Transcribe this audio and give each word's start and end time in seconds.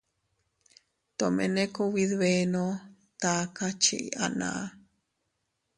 Tomene 1.17 1.63
kubidbenno 1.75 2.65
taka 3.21 3.65
chii 3.83 4.13
anaa. 4.25 4.63